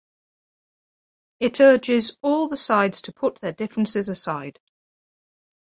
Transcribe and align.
It 1.39 1.61
urges 1.61 2.17
all 2.23 2.47
the 2.47 2.57
sides 2.57 3.03
to 3.03 3.13
put 3.13 3.35
their 3.35 3.51
differences 3.53 4.09
aside. 4.09 4.57